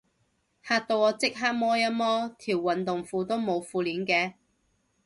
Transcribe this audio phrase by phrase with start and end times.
[0.63, 4.33] 嚇到我即刻摸一摸，條運動褲都冇褲鏈嘅